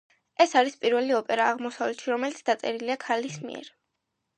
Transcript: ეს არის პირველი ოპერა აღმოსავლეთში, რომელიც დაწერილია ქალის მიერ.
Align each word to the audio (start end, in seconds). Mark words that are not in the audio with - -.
ეს 0.45 0.55
არის 0.61 0.77
პირველი 0.85 1.13
ოპერა 1.19 1.47
აღმოსავლეთში, 1.57 2.13
რომელიც 2.17 2.43
დაწერილია 2.51 3.01
ქალის 3.09 3.43
მიერ. 3.49 3.75